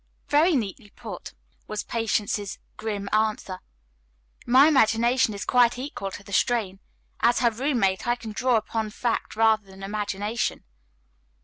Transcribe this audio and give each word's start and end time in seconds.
"Very 0.29 0.55
neatly 0.55 0.89
put," 0.89 1.35
was 1.67 1.83
Patience's 1.83 2.57
grim 2.75 3.07
answer. 3.13 3.59
"My 4.47 4.67
imagination 4.67 5.35
is 5.35 5.45
quite 5.45 5.77
equal 5.77 6.09
to 6.09 6.23
the 6.23 6.33
strain. 6.33 6.79
As 7.19 7.37
her 7.41 7.51
roommate, 7.51 8.07
I 8.07 8.15
can 8.15 8.31
draw 8.31 8.55
upon 8.55 8.89
fact 8.89 9.35
rather 9.35 9.67
than 9.67 9.83
imagination." 9.83 10.63